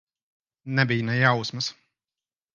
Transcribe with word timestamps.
Nebija 0.79 1.05
ne 1.11 1.19
jausmas. 1.19 1.71